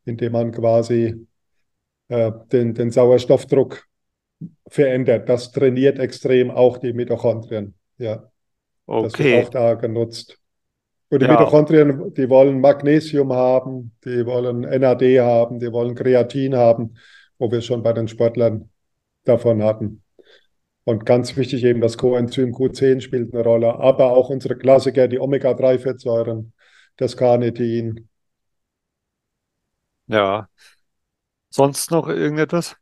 [0.05, 1.27] indem man quasi
[2.09, 3.85] äh, den, den Sauerstoffdruck
[4.69, 5.29] verändert.
[5.29, 7.75] Das trainiert extrem auch die Mitochondrien.
[7.99, 8.31] Ja,
[8.99, 9.33] das wird okay.
[9.33, 10.39] auch da genutzt.
[11.11, 16.57] Und die Ja, Mitochondrien, die wollen Magnesium haben, die wollen NAD haben, die wollen Kreatin
[16.57, 16.97] haben,
[17.43, 18.71] wo wir schon bei den Sportlern
[19.25, 20.05] davon hatten.
[20.85, 25.19] Und ganz wichtig eben das Coenzym Q10 spielt eine Rolle, aber auch unsere Klassiker, die
[25.19, 26.53] Omega-3-Fettsäuren,
[26.97, 28.09] das Carnitin.
[30.07, 30.49] ja.
[31.51, 32.77] Sonst noch irgendetwas?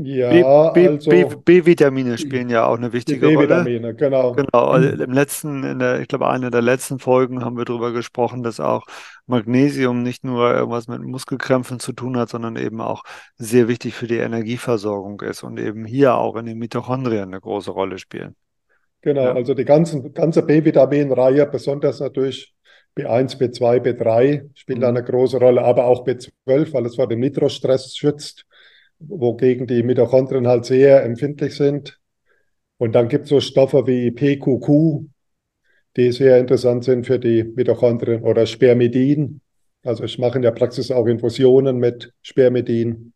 [0.00, 1.10] Ja, B, B, also
[1.44, 3.64] B-Vitamine spielen ja auch eine wichtige Rolle.
[3.64, 4.32] B-Vitamine, genau.
[4.34, 7.92] Genau, also im letzten, in der, ich glaube, einer der letzten Folgen haben wir darüber
[7.92, 8.84] gesprochen, dass auch
[9.26, 13.02] Magnesium nicht nur irgendwas mit Muskelkrämpfen zu tun hat, sondern eben auch
[13.36, 17.70] sehr wichtig für die Energieversorgung ist und eben hier auch in den Mitochondrien eine große
[17.72, 18.36] Rolle spielen.
[19.02, 19.32] Genau, Ja.
[19.34, 22.54] also die ganzen, ganze B-Vitaminreihe, besonders natürlich
[22.94, 24.96] B1, B2, B3 spielt da Mhm.
[24.96, 28.44] eine große Rolle, aber auch B12, weil es vor dem Nitrostress schützt,
[29.00, 32.00] wogegen die Mitochondrien halt sehr empfindlich sind.
[32.78, 35.08] Und dann gibt es so Stoffe wie PQQ,
[35.96, 39.40] die sehr interessant sind für die Mitochondrien oder Spermidin.
[39.84, 43.12] Also ich mache in der Praxis auch Infusionen mit Spermidin.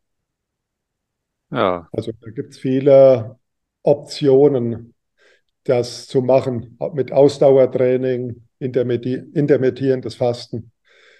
[1.51, 3.38] Ja, Also da gibt es viele
[3.83, 4.95] Optionen,
[5.64, 10.73] das zu machen, mit Ausdauertraining, intermitti intermittierendes Fasten.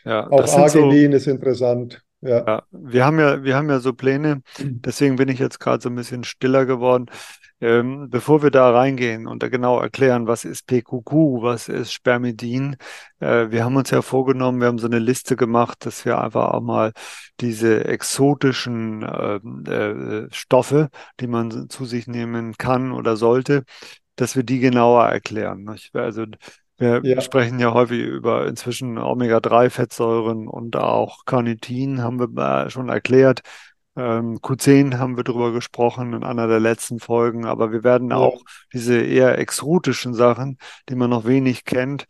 [0.05, 0.81] ja, Auch sind so.
[0.85, 2.03] Arginin ist interessant.
[2.22, 4.42] Ja, Ja, wir haben ja, wir haben ja so Pläne,
[4.85, 7.06] deswegen bin ich jetzt gerade so ein bisschen stiller geworden.
[7.61, 12.76] Ähm, bevor wir da reingehen und da genau erklären, was ist PQQ, was ist Spermidin,
[13.20, 16.50] äh, wir haben uns ja vorgenommen, wir haben so eine Liste gemacht, dass wir einfach
[16.54, 16.92] auch mal
[17.40, 20.88] diese exotischen ähm, äh, Stoffe,
[21.20, 23.62] die man zu sich nehmen kann oder sollte,
[24.16, 25.64] dass wir die genauer erklären.
[25.64, 25.94] nicht?
[25.94, 26.26] Also
[26.83, 32.88] wir ja, sprechen ja häufig über inzwischen Omega-3-Fettsäuren und auch Carnitin haben wir äh, schon
[32.90, 33.40] erklärt.
[33.97, 38.16] Ähm, Q10 haben wir drüber gesprochen in einer der letzten Folgen, aber wir werden ja,
[38.16, 38.42] auch
[38.73, 42.07] diese eher exotischen Sachen, die man noch wenig kennt,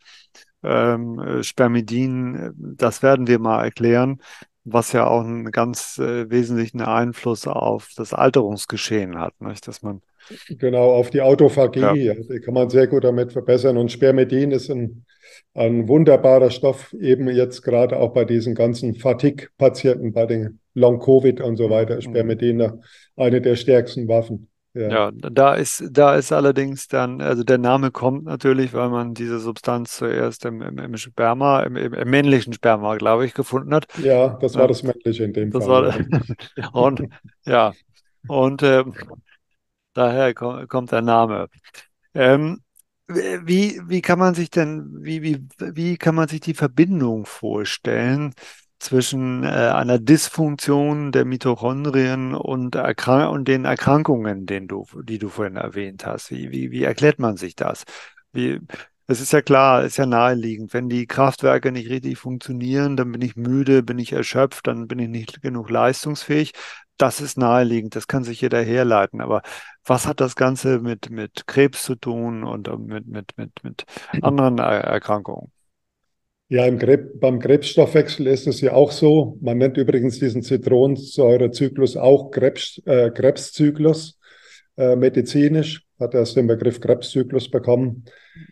[0.63, 4.21] ähm, äh, Spermidin, äh, das werden wir mal erklären,
[4.63, 9.67] was ja auch einen ganz äh, wesentlichen Einfluss auf das Alterungsgeschehen hat, nicht?
[9.67, 10.01] Dass man,
[10.49, 12.03] genau, auf die Autophagie.
[12.03, 13.77] Ja, die kann man sehr gut damit verbessern.
[13.77, 15.05] Und Spermidin ist ein,
[15.53, 21.57] ein wunderbarer Stoff, eben jetzt gerade auch bei diesen ganzen Fatigue-Patienten, bei den Long-Covid und
[21.57, 21.97] so weiter.
[21.97, 22.11] ist mm.
[22.11, 22.71] Spermidin
[23.15, 24.49] eine der stärksten Waffen.
[24.75, 29.13] Ja, Ja, da ist, da ist allerdings dann, also der Name kommt natürlich, weil man
[29.13, 33.85] diese Substanz zuerst im, im, im Sperma, im, im, männlichen Sperma, glaube ich, gefunden hat.
[34.03, 36.21] ja, das war das Männliche in dem das Fall, war,
[36.55, 36.69] ja.
[36.73, 37.03] und
[37.45, 37.73] ja,
[38.27, 38.93] und ähm,
[39.93, 41.47] daher kommt, der Name.
[42.13, 42.61] Ähm,
[43.07, 48.33] wie, wie kann man sich denn, wie, wie, wie kann man sich die Verbindung vorstellen
[48.79, 55.57] zwischen äh, einer Dysfunktion der Mitochondrien und, und den Erkrankungen, den du, die du vorhin
[55.57, 56.31] erwähnt hast?
[56.31, 57.83] Wie, wie, wie erklärt man sich das?
[58.31, 58.59] Wie,
[59.07, 60.73] es ist ja klar, ist ja naheliegend.
[60.73, 64.99] Wenn die Kraftwerke nicht richtig funktionieren, dann bin ich müde, bin ich erschöpft, dann bin
[64.99, 66.53] ich nicht genug leistungsfähig.
[66.97, 69.21] Das ist naheliegend, das kann sich jeder herleiten.
[69.21, 69.41] Aber
[69.85, 73.85] was hat das Ganze mit, mit Krebs zu tun und mit, mit, mit, mit
[74.21, 75.51] anderen Er- Erkrankungen?
[76.49, 79.37] Ja, im Krebs, beim Krebsstoffwechsel ist es ja auch so.
[79.41, 84.19] Man nennt übrigens diesen Zitronensäurezyklus auch Krebs, äh, Krebszyklus.
[84.77, 88.05] Äh, medizinisch hat er den Begriff Krebszyklus bekommen,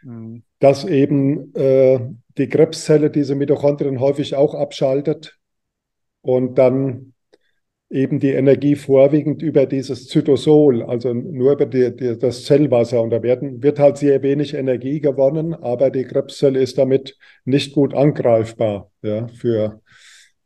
[0.03, 0.41] Mhm.
[0.59, 1.99] dass eben äh,
[2.37, 5.37] die Krebszelle diese Mitochondrien häufig auch abschaltet
[6.21, 7.13] und dann
[7.91, 13.01] eben die Energie vorwiegend über dieses Zytosol, also nur über die, die, das Zellwasser.
[13.01, 17.73] Und da werden, wird halt sehr wenig Energie gewonnen, aber die Krebszelle ist damit nicht
[17.73, 19.81] gut angreifbar ja, für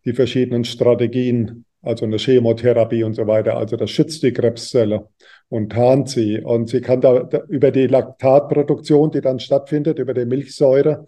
[0.05, 3.57] die verschiedenen Strategien, also eine Chemotherapie und so weiter.
[3.57, 5.07] Also das schützt die Krebszelle
[5.47, 6.41] und tarnt sie.
[6.41, 11.05] Und sie kann da, über die Laktatproduktion, die dann stattfindet, über die Milchsäure,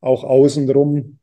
[0.00, 1.18] auch außenrum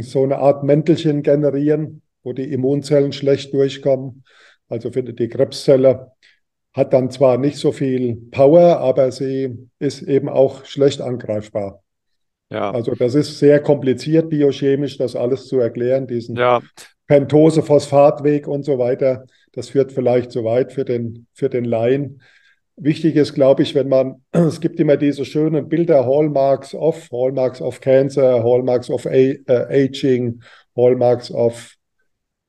[0.00, 4.24] so eine Art Mäntelchen generieren, wo die Immunzellen schlecht durchkommen.
[4.68, 6.12] Also findet die Krebszelle
[6.78, 11.82] hat dann zwar nicht so viel Power, aber sie ist eben auch schlecht angreifbar.
[12.50, 16.62] Ja, Also das ist sehr kompliziert biochemisch, das alles zu erklären, diesen ja,
[17.06, 19.26] Pentose-Phosphatweg und so weiter.
[19.52, 22.22] Das führt vielleicht zu weit für den, für den Laien.
[22.76, 27.60] Wichtig ist, glaube ich, wenn man, es gibt immer diese schönen Bilder, Hallmarks of, Hallmarks
[27.60, 30.42] of Cancer, Hallmarks of A, äh, Aging,
[30.76, 31.74] Hallmarks of,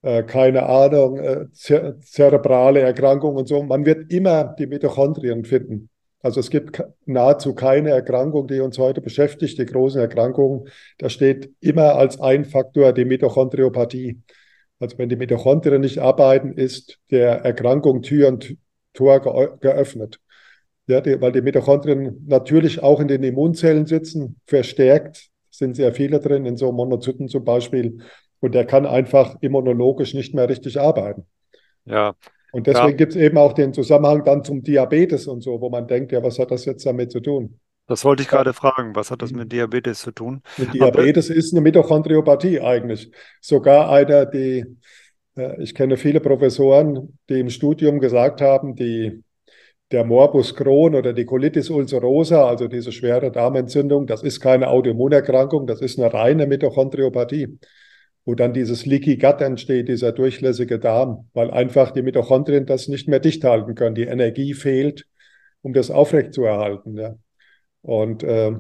[0.01, 3.62] äh, keine Ahnung, äh, zer zerebrale Erkrankungen und so.
[3.63, 5.89] Man wird immer die Mitochondrien finden.
[6.21, 10.67] Also es gibt nahezu keine Erkrankung, die uns heute beschäftigt, die großen Erkrankungen.
[10.97, 14.21] Da steht immer als ein Faktor die Mitochondriopathie.
[14.79, 18.57] Also wenn die Mitochondrien nicht arbeiten, ist der Erkrankung Tür und
[18.93, 20.19] Tor geöffnet.
[20.88, 26.19] Ja, die, weil die Mitochondrien natürlich auch in den Immunzellen sitzen, verstärkt sind sehr viele
[26.19, 27.99] drin, in so Monozyten zum Beispiel.
[28.41, 31.25] Und der kann einfach immunologisch nicht mehr richtig arbeiten.
[31.86, 32.15] ja,
[32.52, 32.89] Und ja.
[32.89, 36.12] deswegen gibt es eben auch den Zusammenhang dann zum Diabetes und so, wo man denkt,
[36.12, 37.60] ja, was hat das jetzt damit zu tun?
[37.88, 38.38] Das wollte ich Ja.
[38.38, 38.95] gerade fragen.
[38.95, 40.43] Was hat das mit Diabetes zu tun?
[40.78, 43.12] Aber Diabetes ist eine Mitochondriopathie eigentlich.
[43.41, 44.65] Sogar einer, die,
[45.38, 49.23] äh, ich kenne viele Professoren, die im Studium gesagt haben, die,
[49.91, 55.67] der Morbus Crohn oder die Colitis ulcerosa, also diese schwere Darmentzündung, das ist keine Autoimmunerkrankung,
[55.67, 57.60] das ist eine reine Mitochondriopathie,
[58.25, 63.08] wo dann dieses Leaky Gut entsteht, dieser durchlässige Darm, weil einfach die Mitochondrien das nicht
[63.08, 63.95] mehr dicht halten können.
[63.95, 65.05] Die Energie fehlt,
[65.62, 66.97] um das aufrechtzuerhalten.
[66.97, 67.15] Ja.
[67.82, 68.51] Und äh,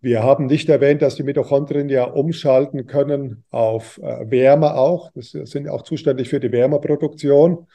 [0.00, 5.10] wir haben nicht erwähnt, dass die Mitochondrien ja umschalten können auf äh, Wärme auch.
[5.14, 7.68] Das sind auch zuständig für die Wärmeproduktion.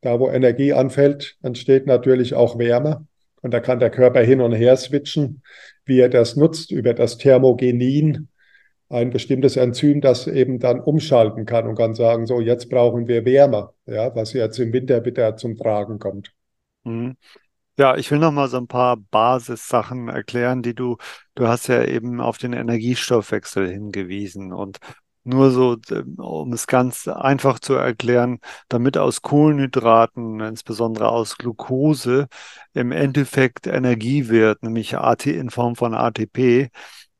[0.00, 3.06] Da, wo Energie anfällt, entsteht natürlich auch Wärme.
[3.42, 5.42] Und da kann der Körper hin und her switchen,
[5.84, 8.28] wie er das nutzt, über das Thermogenin,
[8.94, 13.24] ein bestimmtes Enzym, das eben dann umschalten kann und kann sagen, so, jetzt brauchen wir
[13.24, 16.32] Wärme, ja, was jetzt im Winter wieder zum Tragen kommt.
[16.84, 17.16] Mhm.
[17.76, 20.96] Ja, ich will noch mal so ein paar Basissachen erklären, die du,
[21.34, 24.78] du hast ja eben auf den Energiestoffwechsel hingewiesen und
[25.24, 25.76] nur so,
[26.18, 32.28] um es ganz einfach zu erklären, damit aus Kohlenhydraten, insbesondere aus Glucose,
[32.74, 34.92] im Endeffekt Energie wird, nämlich
[35.24, 36.70] in Form von ATP,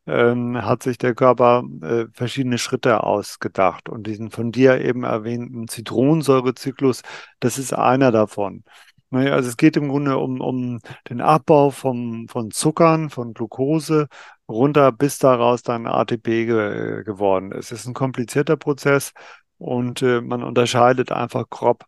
[0.07, 3.89] ähm, hat sich der Körper äh, verschiedene Schritte ausgedacht.
[3.89, 7.03] Und diesen von dir eben erwähnten Zitronensäurezyklus,
[7.41, 8.65] das ist einer davon.
[9.11, 14.09] Naja, also es geht im Grunde um, um den Abbau vom, von Zuckern, von Glucose
[14.49, 17.73] runter, bis daraus dann ATP ge geworden ist.
[17.73, 19.13] Es ist ein komplizierter Prozess
[19.59, 21.85] und äh, man unterscheidet einfach grob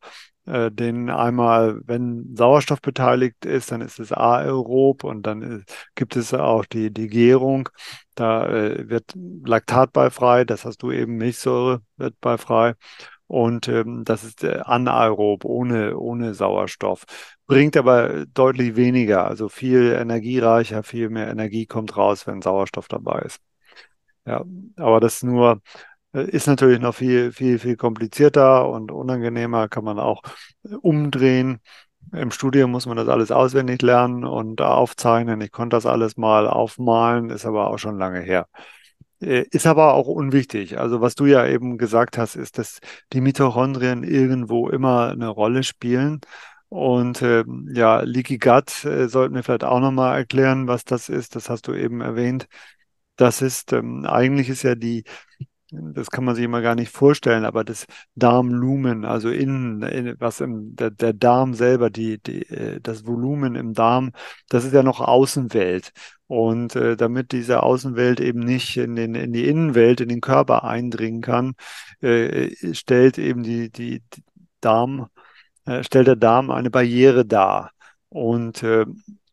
[0.46, 6.32] den einmal, wenn Sauerstoff beteiligt ist, dann ist es aerob und dann ist, gibt es
[6.34, 7.68] auch die, die Gärung.
[8.14, 9.12] Da äh, wird
[9.44, 12.74] Laktat bei frei, das hast du eben, Milchsäure wird bei frei.
[13.28, 17.04] Und ähm, das ist äh, anaerob, ohne, ohne Sauerstoff.
[17.46, 23.20] Bringt aber deutlich weniger, also viel energiereicher, viel mehr Energie kommt raus, wenn Sauerstoff dabei
[23.22, 23.40] ist.
[24.26, 24.44] Ja,
[24.76, 25.58] aber das nur äh,
[26.12, 30.22] ist natürlich noch viel, viel, viel komplizierter und unangenehmer, kann man auch
[30.64, 31.60] äh, umdrehen.
[32.12, 35.40] Im Studium muss man das alles auswendig lernen und aufzeichnen.
[35.40, 38.46] Ich konnte das alles mal aufmalen, ist aber auch schon lange her.
[39.20, 40.78] Äh, Ist aber auch unwichtig.
[40.78, 42.80] Also was du ja eben gesagt hast, ist, dass
[43.12, 46.20] die Mitochondrien irgendwo immer eine Rolle spielen.
[46.68, 51.36] Und ähm, ja, Leaky Gut äh, sollten wir vielleicht auch nochmal erklären, was das ist.
[51.36, 52.46] Das hast du eben erwähnt.
[53.16, 55.04] Das ist, ähm, eigentlich ist ja die,
[55.94, 60.40] das kann man sich immer gar nicht vorstellen, aber das Darmlumen, also innen, in, was
[60.40, 64.12] im, der, der Darm selber, die, die, äh, das Volumen im Darm,
[64.48, 65.92] das ist ja noch Außenwelt.
[66.28, 70.64] Und äh, damit diese Außenwelt eben nicht in den, in die Innenwelt, in den Körper
[70.64, 71.54] eindringen kann,
[72.00, 74.02] äh, stellt eben die, die,
[74.60, 75.08] Darm,
[75.66, 77.72] äh, stellt der Darm eine Barriere dar.
[78.08, 78.64] Und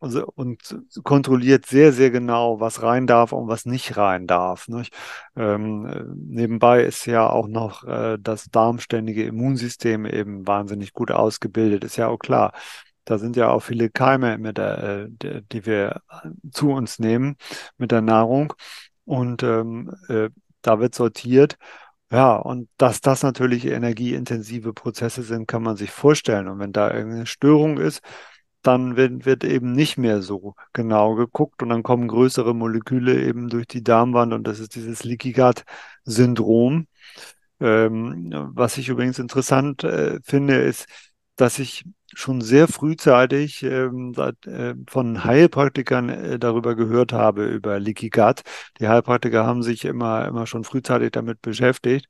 [0.03, 4.67] äh, also, und kontrolliert sehr, sehr genau, was rein darf und was nicht rein darf.
[4.67, 4.93] Nicht?
[5.35, 11.83] Ähm, äh, nebenbei ist ja auch noch äh, das darmständige Immunsystem eben wahnsinnig gut ausgebildet,
[11.83, 12.53] ist ja auch klar.
[13.05, 16.01] Da sind ja auch viele Keime, mit der, äh, die, wir
[16.51, 17.35] zu uns nehmen
[17.77, 18.53] mit der Nahrung.
[19.05, 20.29] Und ähm, äh,
[20.61, 21.57] da wird sortiert.
[22.11, 26.47] Ja, und dass das natürlich energieintensive Prozesse sind, kann man sich vorstellen.
[26.47, 28.01] Und wenn da irgendeine Störung ist,
[28.63, 33.49] dann wird, wird eben nicht mehr so genau geguckt und dann kommen größere Moleküle eben
[33.49, 35.63] durch die Darmwand und das ist dieses Leaky Gut
[36.05, 36.87] Syndrom.
[37.59, 40.87] Ähm, was ich übrigens interessant äh, finde, ist,
[41.35, 41.83] dass ich
[42.15, 48.41] schon sehr frühzeitig ähm, seit, äh, von Heilpraktikern äh, darüber gehört habe, über Leaky Gut.
[48.79, 52.07] Die Heilpraktiker haben sich immer, immer schon frühzeitig damit beschäftigt.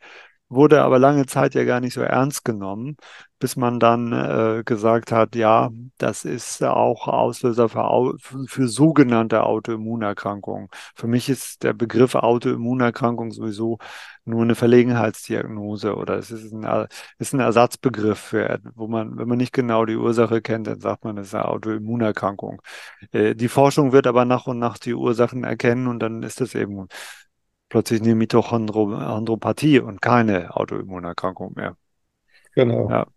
[0.53, 2.97] Wurde aber lange Zeit ja gar nicht so ernst genommen,
[3.39, 10.69] bis man dann äh, gesagt hat, ja, das ist auch Auslöser für, für, sogenannte Autoimmunerkrankungen.
[10.95, 13.79] Für mich ist der Begriff Autoimmunerkrankung sowieso
[14.25, 16.87] nur eine Verlegenheitsdiagnose oder es ist ein,
[17.19, 21.03] ist ein Ersatzbegriff für, wo man, wenn man nicht genau die Ursache kennt, dann sagt
[21.03, 22.61] man, es ist eine Autoimmunerkrankung.
[23.11, 26.55] Äh, die Forschung wird aber nach und nach die Ursachen erkennen und dann ist es
[26.55, 26.87] eben
[27.73, 31.75] plötzlich eine Mitochondropathie und keine Autoimmunerkrankung mehr.
[32.53, 32.87] Genau.
[32.87, 33.07] Ja.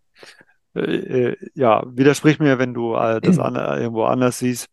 [0.75, 4.65] Äh, äh, ja, widersprich mir, wenn du äh, das an, irgendwo anders siehst.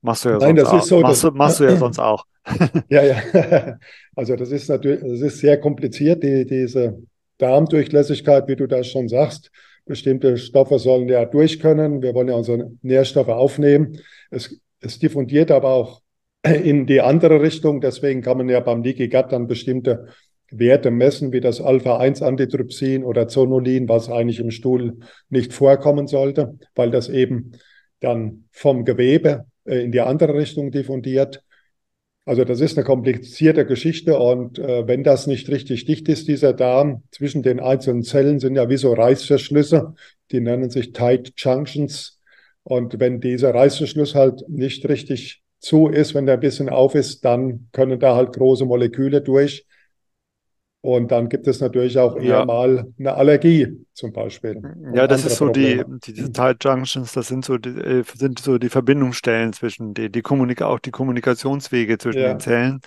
[0.00, 2.24] Machst du ja Nein, sonst das ist so, machst, das, machst du ja sonst auch.
[2.88, 3.78] ja, ja.
[4.14, 7.02] Also das ist natürlich, das ist sehr kompliziert, die, diese
[7.38, 9.50] Darmdurchlässigkeit, wie du das schon sagst.
[9.86, 12.00] Bestimmte Stoffe sollen ja durch können.
[12.00, 13.98] Wir wollen ja unsere Nährstoffe aufnehmen.
[14.30, 16.02] Es, es diffundiert aber auch
[16.54, 17.80] in die andere Richtung.
[17.80, 20.06] Deswegen kann man ja beim Leaky Gut dann bestimmte
[20.50, 26.90] Werte messen, wie das Alpha-1-Antitrypsin oder Zonulin, was eigentlich im Stuhl nicht vorkommen sollte, weil
[26.90, 27.52] das eben
[28.00, 31.42] dann vom Gewebe äh, in die andere Richtung diffundiert.
[32.24, 36.52] Also das ist eine komplizierte Geschichte und äh, wenn das nicht richtig dicht ist, dieser
[36.52, 39.94] Darm, zwischen den einzelnen Zellen sind ja wie so Reißverschlüsse,
[40.32, 42.20] die nennen sich Tight Junctions.
[42.64, 47.24] Und wenn dieser Reißverschluss halt nicht richtig zu ist, wenn der ein bisschen auf ist,
[47.24, 49.66] dann können da halt große Moleküle durch.
[50.80, 52.44] Und dann gibt es natürlich auch eher ja.
[52.44, 54.62] mal eine Allergie zum Beispiel.
[54.94, 58.58] Ja, das ist so die, diese Tight Junctions, das sind so die, äh, sind so
[58.58, 62.28] die Verbindungsstellen zwischen die, die Kommunika auch die Kommunikationswege zwischen ja.
[62.28, 62.80] den Zellen.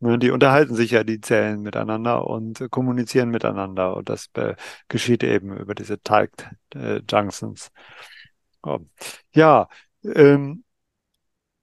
[0.00, 3.96] Ne, die unterhalten sich ja die Zellen miteinander und kommunizieren miteinander.
[3.96, 4.56] Und das äh,
[4.88, 6.32] geschieht eben über diese Tight
[6.74, 7.70] äh, Junctions.
[8.64, 8.80] Oh.
[9.32, 9.68] Ja,
[10.02, 10.64] ähm,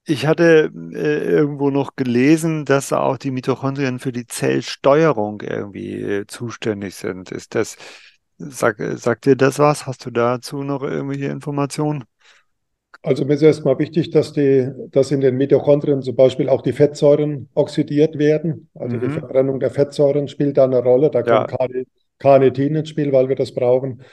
[0.06, 6.28] ich hatte äh, irgendwo noch gelesen, dass auch die Mitochondrien für die Zellsteuerung irgendwie äh,
[6.28, 7.32] zuständig sind.
[7.32, 7.78] Ist das,
[8.38, 9.88] sag, sagt dir das was?
[9.88, 12.04] Hast du dazu noch irgendwelche Informationen?
[13.02, 16.72] Also mir ist erstmal wichtig, dass, die, dass in den Mitochondrien zum Beispiel auch die
[16.72, 18.70] Fettsäuren oxidiert werden.
[18.76, 19.02] Also mhm.
[19.02, 21.12] die Verbrennung der Fettsäuren spielt da eine Rolle.
[21.12, 21.84] Da kommt ja.
[22.20, 24.04] Carnitin ins Spiel, weil wir das brauchen.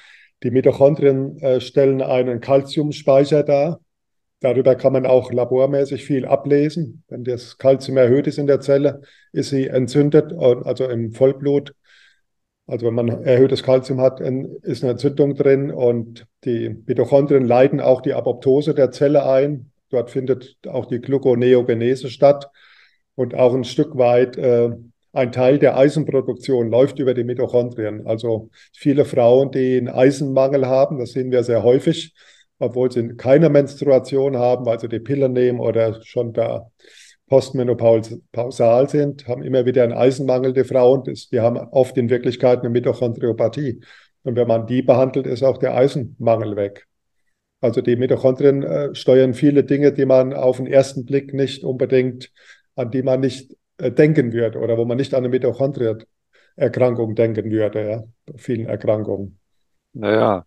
[0.42, 3.80] Die Mitochondrien äh, stellen einen Calciumspeicher dar.
[4.40, 7.04] Darüber kann man auch labormäßig viel ablesen.
[7.08, 11.74] Wenn das Kalzium erhöht ist in der Zelle, ist sie entzündet, also im Vollblut.
[12.66, 18.00] Also wenn man erhöhtes Kalzium hat, ist eine Entzündung drin und die Mitochondrien leiten auch
[18.00, 19.72] die Apoptose der Zelle ein.
[19.90, 22.48] Dort findet auch die Gluconeogenese statt
[23.16, 24.70] und auch ein Stück weit äh,
[25.12, 28.06] ein Teil der Eisenproduktion läuft über die Mitochondrien.
[28.06, 32.14] Also viele Frauen, die einen Eisenmangel haben, das sehen wir sehr häufig,
[32.60, 36.70] obwohl sie keine Menstruation haben, weil sie die Pille nehmen oder schon da
[37.28, 41.04] postmenopausal sind, haben immer wieder einen Eisenmangel, die Frauen.
[41.04, 43.80] Die haben oft in Wirklichkeit eine Mitochondriopathie.
[44.22, 46.86] Und wenn man die behandelt, ist auch der Eisenmangel weg.
[47.60, 52.30] Also die Mitochondrien äh, steuern viele Dinge, die man auf den ersten Blick nicht unbedingt,
[52.74, 57.50] an die man nicht äh, denken würde oder wo man nicht an eine Mitochondrienerkrankung denken
[57.50, 58.04] würde, ja,
[58.36, 59.38] vielen Erkrankungen.
[59.92, 60.46] Naja,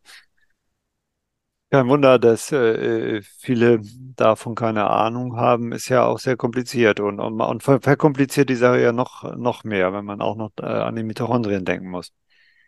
[1.73, 3.81] kein Wunder, dass äh, viele
[4.15, 8.79] davon keine Ahnung haben, ist ja auch sehr kompliziert und, und, und verkompliziert die Sache
[8.79, 12.11] ja noch, noch mehr, wenn man auch noch äh, an die Mitochondrien denken muss.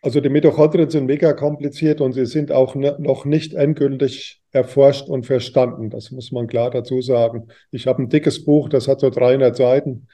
[0.01, 5.07] Also die Mitochondrien sind mega kompliziert und sie sind auch ne, noch nicht endgültig erforscht
[5.07, 5.91] und verstanden.
[5.91, 7.49] Das muss man klar dazu sagen.
[7.69, 10.07] Ich habe ein dickes Buch, das hat so 300 Seiten,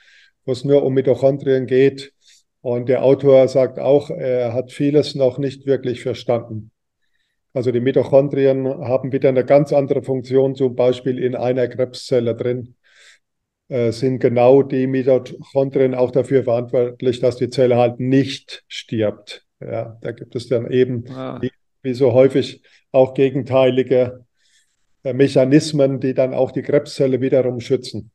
[0.43, 2.11] wo es nur um Mitochondrien geht.
[2.59, 6.71] Und der Autor sagt auch, er hat vieles noch nicht wirklich verstanden.
[7.53, 12.75] Also die Mitochondrien haben wieder eine ganz andere Funktion, zum Beispiel in einer Krebszelle drin.
[13.67, 19.45] Äh, sind genau die Mitochondrien auch dafür verantwortlich, dass die Zelle halt nicht stirbt.
[19.59, 21.39] Ja, da gibt es dann eben, ah.
[21.41, 24.25] wie, wie so häufig, auch gegenteilige
[25.03, 28.11] äh, Mechanismen, die dann auch die Krebszelle wiederum schützen.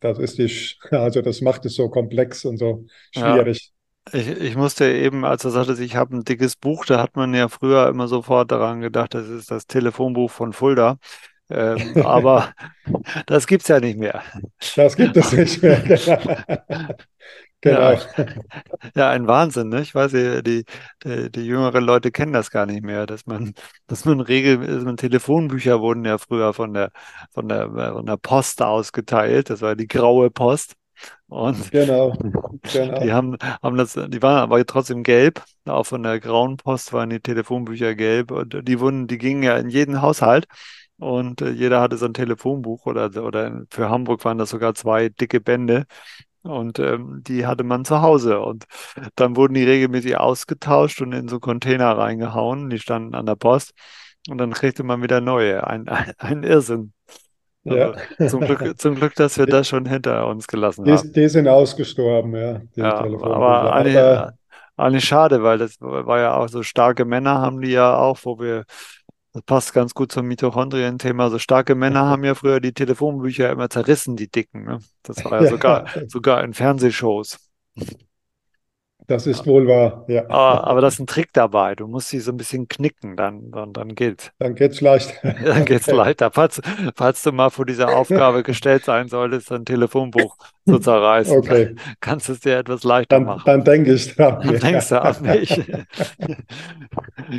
[0.00, 0.50] Das ist die,
[0.96, 3.72] also das macht es so komplex und so schwierig.
[4.12, 7.34] Ich, ich musste eben, als er sagte, ich habe ein dickes Buch, da hat man
[7.34, 10.98] ja früher immer sofort daran gedacht, das ist das Telefonbuch von Fulda.
[11.50, 12.52] Ähm, aber
[13.26, 14.22] das gibt es ja nicht mehr.
[14.76, 15.82] Das gibt es nicht mehr.
[17.60, 17.92] genau.
[17.92, 18.00] Ja,
[18.94, 19.82] ja, ein Wahnsinn, ne?
[19.82, 20.64] Ich weiß ja, die,
[21.04, 23.54] die, die jüngeren Leute kennen das gar nicht mehr, dass man,
[23.86, 26.90] dass man regelmäßig, Telefonbücher wurden ja früher von der,
[27.32, 29.50] von der, von der Post ausgeteilt.
[29.50, 30.74] Das war die graue Post.
[31.30, 32.12] Und genau,
[32.72, 33.00] genau.
[33.00, 35.42] Die haben, haben das, die waren aber trotzdem gelb.
[35.64, 38.32] Auch von der grauen Post waren die Telefonbücher gelb.
[38.32, 40.46] Und die wurden, die gingen ja in jeden Haushalt.
[40.98, 45.08] Und äh, jeder hatte so ein Telefonbuch oder, oder für Hamburg waren das sogar zwei
[45.08, 45.86] dicke Bände.
[46.42, 48.40] Und ähm, die hatte man zu Hause.
[48.40, 48.64] Und
[49.14, 52.70] dann wurden die regelmäßig ausgetauscht und in so Container reingehauen.
[52.70, 53.72] Die standen an der Post.
[54.28, 55.64] Und dann kriegte man wieder neue.
[55.66, 56.92] Ein, ein, ein Irrsinn.
[57.64, 57.92] Ja.
[58.28, 61.12] Zum Glück, zum Glück, dass wir das schon hinter uns gelassen die, haben.
[61.12, 64.32] die sind ausgestorben, ja, die Ja, aber eigentlich, Aber
[64.76, 68.38] eigentlich schade, weil das war ja auch so starke Männer haben die ja auch, wo
[68.38, 68.64] wir,
[69.32, 71.28] das passt ganz gut zum Mitochondrien-Thema.
[71.28, 74.64] So starke Männer haben ja früher die Telefonbücher immer zerrissen, die dicken.
[74.64, 74.78] Ne?
[75.02, 77.38] Das war ja sogar, ja, sogar in Fernsehshows.
[79.10, 80.24] Das ist wohl wahr, ja.
[80.28, 81.74] Aber, aber da ist ein Trick dabei.
[81.74, 84.30] Du musst sie so ein bisschen knicken, dann, dann, dann geht's.
[84.38, 85.20] Dann geht's vielleicht.
[85.22, 86.30] Dann geht's leichter.
[86.32, 86.60] Falls,
[86.96, 90.36] falls du mal vor dieser Aufgabe gestellt sein solltest, ein Telefonbuch
[90.66, 93.44] zu zerreißen, Okay, kannst du es dir etwas leichter dann, machen.
[93.44, 94.40] dann denke ich dran.
[94.42, 95.62] Dann denkst du an mich.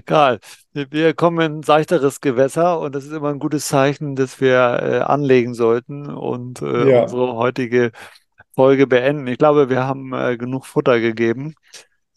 [0.05, 0.39] Karl,
[0.73, 4.55] wir kommen in ein seichteres Gewässer und das ist immer ein gutes Zeichen, dass wir
[4.81, 7.91] äh, anlegen sollten und äh, Ja, unsere heutige
[8.55, 9.27] Folge beenden.
[9.27, 11.55] Ich glaube, wir haben äh, genug Futter gegeben.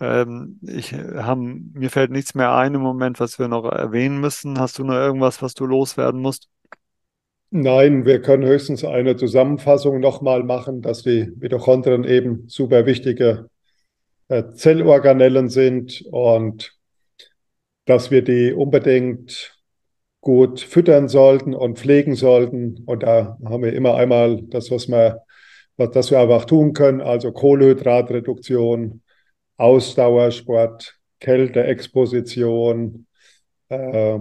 [0.01, 4.59] Ähm, ich haben, mir fällt nichts mehr ein im Moment, was wir noch erwähnen müssen.
[4.59, 6.49] Hast du noch irgendwas, was du loswerden musst?
[7.55, 13.49] nein, wir können höchstens eine Zusammenfassung nochmal machen, dass die Mitochondrien eben super wichtige
[14.29, 16.77] äh, Zellorganellen sind und
[17.85, 19.57] dass wir die unbedingt
[20.21, 22.83] gut füttern sollten und pflegen sollten.
[22.87, 25.23] Und da haben wir immer einmal das, was wir,
[25.77, 29.03] was, das wir einfach tun können, also Kohlenhydratreduktion,
[29.57, 33.07] Ausdauersport, Kälteexposition,
[33.69, 34.19] äh,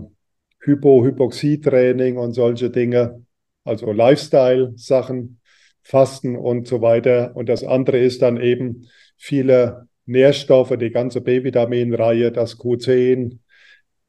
[0.59, 3.23] Hypo-Hypoxietraining und solche Dinge,
[3.63, 5.39] also Lifestyle-Sachen,
[5.83, 7.35] Fasten und so weiter.
[7.35, 8.87] Und das andere ist dann eben
[9.17, 13.39] viele Nährstoffe, die ganze B-Vitamin-Reihe, das Q10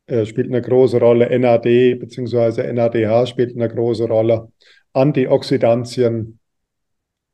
[0.06, 2.72] äh, spielt eine große Rolle, NAD bzw.
[2.72, 4.52] NADH spielt eine große Rolle,
[4.92, 6.38] Antioxidantien,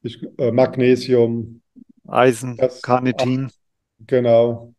[0.03, 1.63] ich, äh, Magnesium,
[2.07, 3.51] Eisen, das, Carnitin.
[4.07, 4.75] genau,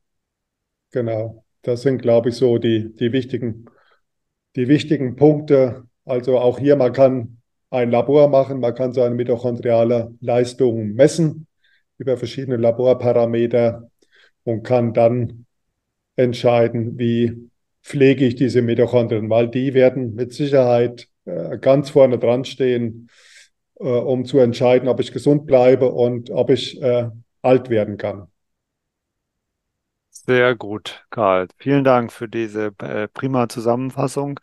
[0.91, 1.43] genau.
[1.61, 3.67] Das sind, glaube ich, so die, die wichtigen
[4.55, 5.83] die wichtigen Punkte.
[6.05, 7.37] Also auch hier, man kann
[7.69, 11.47] ein Labor machen, man kann seine mitochondriale Leistung messen
[11.97, 13.89] über verschiedene Laborparameter
[14.43, 15.45] und kann dann
[16.15, 17.49] entscheiden, wie
[17.83, 23.09] pflege ich diese Mitochondrien, weil die werden mit Sicherheit äh, ganz vorne dran stehen,
[23.81, 27.09] äh, um zu entscheiden, ob ich gesund bleibe und ob ich äh,
[27.41, 28.27] alt werden kann.
[30.09, 31.47] Sehr gut, Karl.
[31.57, 34.39] Vielen Dank für diese äh, prima Zusammenfassung.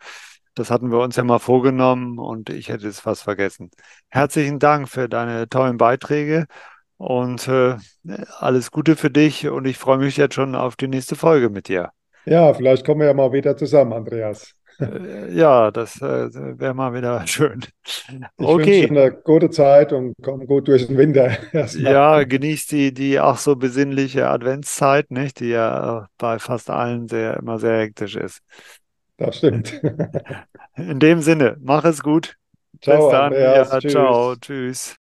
[0.55, 3.71] Das hatten wir uns ja mal vorgenommen und ich hätte es fast vergessen.
[4.09, 6.47] Herzlichen Dank für deine tollen Beiträge
[6.97, 7.77] und äh,
[8.39, 11.67] alles Gute für dich und ich freue mich jetzt schon auf die nächste Folge mit
[11.69, 11.91] dir.
[12.25, 14.55] Ja, vielleicht kommen wir ja mal wieder zusammen, Andreas.
[14.79, 17.65] Äh, ja, das äh, wäre mal wieder schön.
[18.37, 21.31] Ich wünsche Okay, eine gute Zeit und komm gut durch den Winter
[21.71, 25.39] ja, genießt die, die ach so besinnliche Adventszeit, nicht?
[25.39, 28.41] Die ja äh, bei fast allen sehr, immer sehr hektisch ist.
[29.17, 29.79] Das stimmt.
[30.77, 32.37] In dem Sinne, mach es gut.
[32.85, 33.37] Bis Ciao, dann.
[33.37, 33.77] Andreas.
[33.77, 34.35] Ja, ciao.
[34.35, 34.35] Tschüss.
[34.35, 34.95] Tschüss.